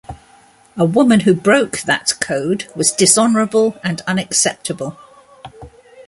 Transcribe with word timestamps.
A 0.77 0.83
woman 0.83 1.19
who 1.19 1.35
broke 1.35 1.81
that 1.81 2.13
code 2.19 2.67
was 2.75 2.91
dishonorable 2.91 3.79
and 3.83 4.01
unacceptable. 4.07 4.97